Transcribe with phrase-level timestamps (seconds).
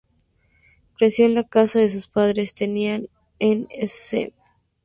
[0.97, 3.07] Creció en la casa que sus padres tenían
[3.37, 4.33] en Sceaux.